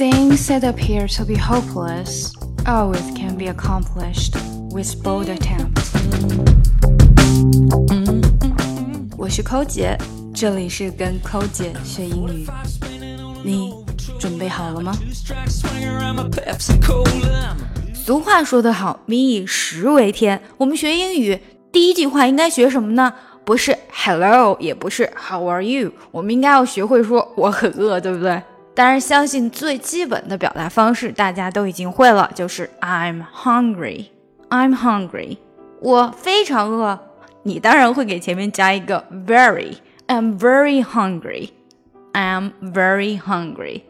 [0.00, 2.32] Things that appear to be hopeless
[2.66, 4.34] always can be accomplished
[4.72, 5.90] with bold attempts
[9.18, 9.98] 我是扣姐，
[10.34, 12.46] 这里是跟扣姐学英语。
[13.44, 13.74] 你
[14.18, 14.94] 准备好了吗？
[17.92, 20.40] 俗话说得好，民以食为天。
[20.56, 21.38] 我们学英语
[21.70, 23.12] 第一句话应该学什么呢？
[23.44, 25.92] 不是 Hello，也不是 How are you？
[26.10, 28.42] 我们应该要学会说我很饿，对不对？
[28.80, 34.06] 当然，相信最基本的表达方式大家都已经会了，就是 I'm hungry。
[34.48, 35.36] I'm hungry，
[35.80, 36.98] 我非常饿。
[37.42, 39.74] 你当然会给前面加一个 very。
[40.06, 41.50] I'm very hungry。
[42.14, 43.82] I'm very hungry。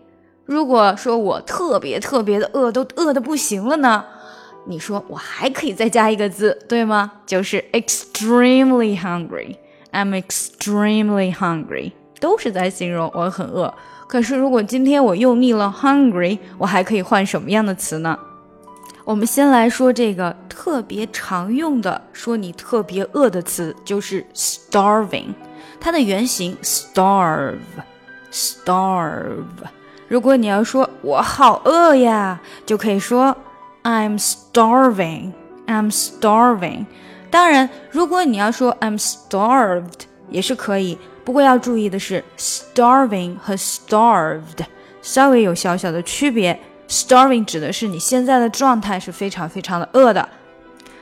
[0.44, 4.04] 如果说我特别特别的饿，都饿的不行了呢？
[4.66, 7.12] 你说我还可以再加一个字，对吗？
[7.24, 9.54] 就是 extremely hungry。
[9.92, 13.72] I'm extremely hungry，都是在形容我很饿。
[14.06, 18.18] 可是如果今天我又腻了 hungry，我还可以换什么样的词呢？
[19.04, 25.34] 我们先来说这个特别常用的说你特别饿的词，就是 starving。
[25.80, 29.44] 它的原型 starve，starve。
[30.06, 33.34] 如果你要说我好饿呀，就可以说
[33.82, 36.84] I'm starving，I'm starving。
[37.30, 40.98] 当然，如果你要说 I'm starved，也是可以。
[41.24, 44.64] 不过要注意的是，starving 和 starved
[45.02, 46.58] 稍微有小小的区别。
[46.88, 50.28] starving 指的是你现在的状态是非常非常的饿的，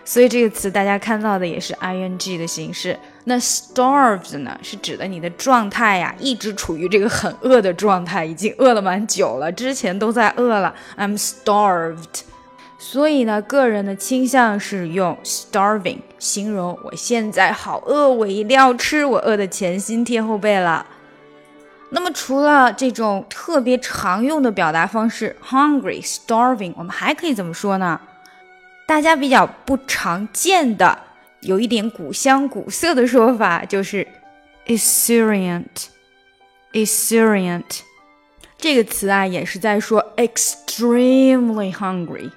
[0.04, 2.98] 所以这个词大家看到的也是 ing 的形式。
[3.24, 10.74] 那 starved 呢，是指的你的状态呀，一直处于这个很饿的状态，已经饿了蛮久了，之前都在饿了。
[10.98, 12.22] I'm starved。
[12.80, 20.86] 所以呢，个人的倾向是用 starving 形容我现在好饿，我一定要吃，我饿得前心贴后背了。
[21.90, 28.00] 那么除了这种特别常用的表达方式 hungry、starving，我们还可以怎么说呢？
[28.86, 30.98] 大家比较不常见的，
[31.40, 34.06] 有一点古香古色的说法就是
[34.66, 35.64] exuberant、
[36.72, 37.80] exuberant
[38.56, 42.30] 这个词啊，也是在说 extremely hungry。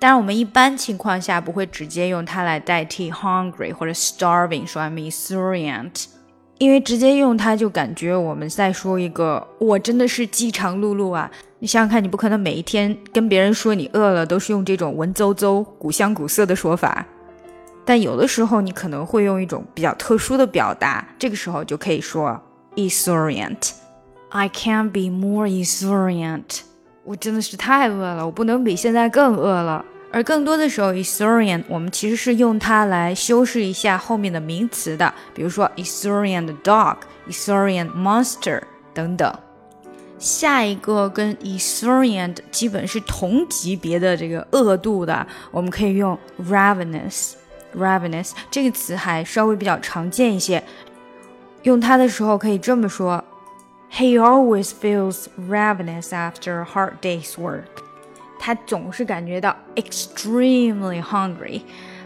[0.00, 6.04] 当然，我们一般情况下不会直接用它来代替 hungry 或者 starving，说 I'm exuriant，
[6.58, 11.28] 因为直接用它就感觉我们在说一个我真的是饥肠辘辘啊。
[11.58, 17.04] 你想想看，你不可能每一天跟别人说你饿了都是用这种文绉绉、古香古色的说法，
[17.84, 22.40] 但有的时候你可能会用一种比较特殊的表达，这个时候就可以说
[22.76, 23.72] exuberant。
[24.28, 26.60] I can't be more exuberant。
[27.08, 29.82] 我真的是太饿了，我不能比现在更饿了。
[30.12, 38.60] 而更多的时候，exuberant 我们其实是用它来修饰一下后面的名词的，比如说 exuberant dog、exuberant monster
[38.92, 39.34] 等等。
[40.18, 47.32] 下一个跟 exuberant 基本是同级别的这个饿度的，我们可以用 ravenous。
[47.74, 50.62] ravenous 这个词还稍微比较常见一些，
[51.62, 53.24] 用它的时候可以这么说。
[53.91, 57.83] He always feels ravenous after a hard day's work。
[58.39, 61.61] 他总是感觉到 extremely hungry，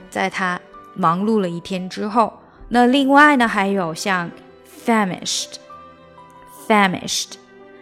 [0.09, 0.61] 在他
[0.93, 2.39] 忙碌了一天之后。
[2.69, 4.29] 那另外呢，还有像
[4.85, 7.35] famished，famished，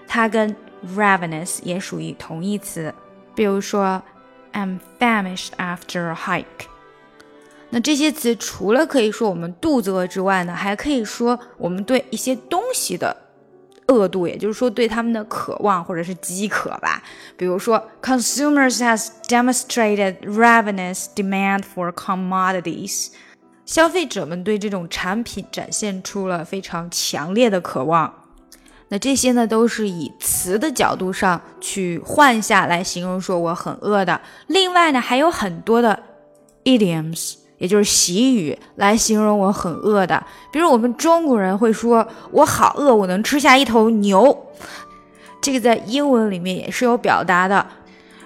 [0.07, 0.55] 它跟
[0.95, 2.93] ravenous 也属于同义词。
[3.33, 4.03] 比如说，
[4.53, 6.67] I'm famished after a hike。
[7.71, 13.17] 那这些词除了可以说我们肚子饿之外呢，还可以说我们对一些东西的。
[13.90, 17.02] 饿度，也就是说对他们的渴望或者是饥渴吧。
[17.36, 23.08] 比如说，consumers has demonstrated ravenous demand for commodities。
[23.66, 28.14] 消费者们对这种产品展现出了非常强烈的渴望。
[28.88, 34.20] 那这些呢，都是以词的角度上去换下来形容说我很饿的。
[34.46, 36.02] 另外呢，还有很多的
[36.64, 37.34] idioms。
[37.60, 44.46] 也就是习语来形容我很饿的，比如我们中国人会说“我好饿，我能吃下一头牛”，
[45.42, 47.64] 这个在英文里面也是有表达的。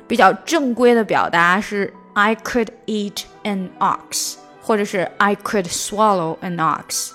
[0.06, 7.10] 比较正规的表达是 “I could eat an ox”，或者是 “I could swallow an ox”。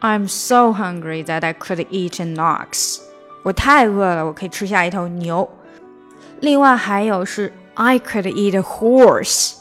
[0.00, 2.98] I'm so hungry that I could eat an ox。
[3.44, 5.48] 我太饿了，我可以吃下一头牛。
[6.40, 9.59] 另外还有是 “I could eat a horse”。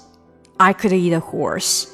[0.59, 1.87] I could eat a horse，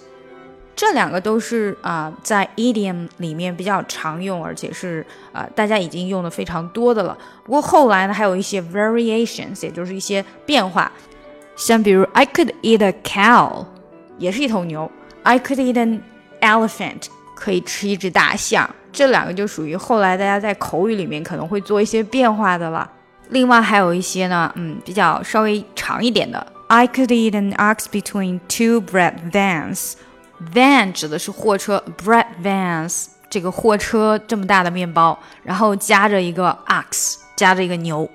[0.76, 7.16] 这两个都是啊，在 idiom 里面比较常用，而且是啊，大家已经用的非常多的了。
[7.44, 10.92] 不过后来呢，还有一些 variations，也就是一些变化，
[11.56, 13.66] 像比如 I could eat a cow，
[14.18, 14.92] 也是一头牛
[15.24, 16.02] ；I could eat an
[16.42, 17.04] elephant，
[17.36, 18.68] 可以吃一只大象。
[18.92, 22.92] 这两个就属于后来大家在口语里面可能会做一些变化的了。
[23.30, 26.55] 另外还有一些呢，嗯，比较稍微长一点的。
[26.69, 29.95] I could eat an ox between two bread vans.
[30.55, 38.09] Van 指的是货车，bread vans 这个货车这么大的面包，然后夹着一个 ox，夹着一个牛。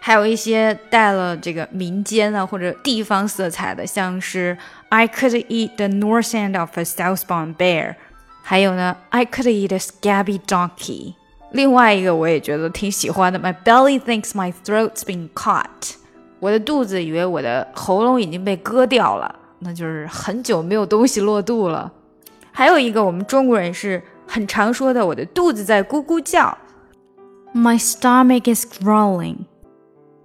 [0.00, 4.56] 还有一些带了这个民间啊或者地方色彩的，像是
[4.88, 7.96] I could eat the north end of a southbound bear，
[8.42, 11.14] 还有呢 I could eat a scabby donkey。
[11.50, 15.96] 另外一个我也觉得挺喜欢的，My belly thinks my throat's been cut。
[16.41, 21.89] 我的肚子以为我的喉咙已经被割掉了，那就是很久没有东西落肚了。
[22.51, 26.57] 还有一个我们中国人是很常说的，我的肚子在咕咕叫
[27.53, 29.37] ，My stomach is growling。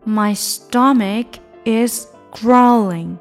[0.06, 1.26] My stomach
[1.64, 3.16] is growling。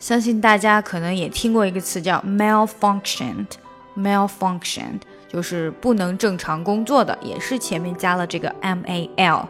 [0.00, 9.48] 相信大家可能也听过一个词叫 malfunctioned，malfunctioned 就是不能正常工作的，也是前面加了这个 m a l。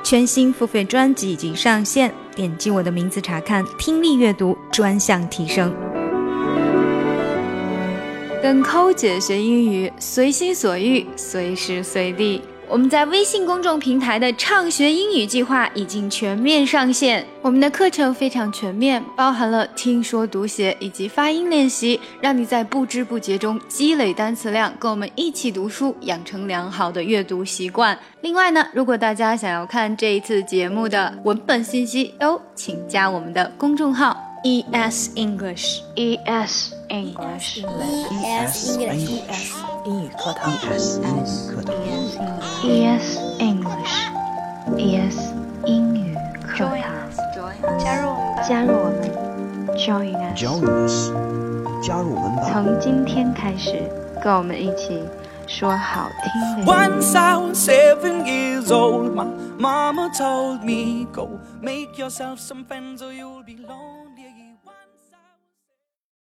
[0.03, 5.73] 全新付费专辑已经上线，点击我的名字查看听力阅读专项提升。
[8.41, 12.41] 跟抠姐学英语，随心所欲，随时随地。
[12.67, 17.23] 我们在微信公众平台的畅学英语计划已经全面上线。
[17.43, 27.95] 我们的课程非常全面，包含了听说读写以及发音练习，让你在不知不觉中积累单词量，跟我们一起读书，养成良好的阅读习惯。
[28.21, 37.64] 另外呢，如果大家想要看这一次节目的文本信息哦，请加我们的公众号 E S English E S English E
[38.24, 39.52] S English
[39.84, 41.74] 英语课堂 E S 英语课堂
[42.62, 45.18] ES English，ES
[45.64, 46.76] 英语课堂，
[47.78, 48.16] 加入
[48.48, 49.10] 加入我们，
[49.76, 51.12] Join us，加入 us，
[51.82, 52.42] 加入我们吧。
[52.52, 53.82] 从今天开始，
[54.22, 55.02] 跟我们一起
[55.48, 56.72] 说好听的。
[56.72, 59.26] Once I was seven years old, my
[59.58, 63.89] mama told me, Go make yourself some friends or you'll be lonely.